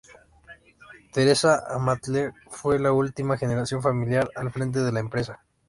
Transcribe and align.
Teresa 1.13 1.59
Amatller 1.75 2.33
fue 2.49 2.79
la 2.79 2.91
última 2.91 3.37
generación 3.37 3.83
familiar 3.83 4.31
al 4.35 4.49
frente 4.51 4.79
de 4.79 4.91
la 4.91 4.99
empresa. 4.99 5.43